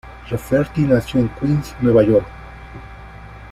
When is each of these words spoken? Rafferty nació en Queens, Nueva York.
Rafferty 0.31 0.81
nació 0.81 1.19
en 1.19 1.29
Queens, 1.29 1.75
Nueva 1.79 2.01
York. 2.01 2.25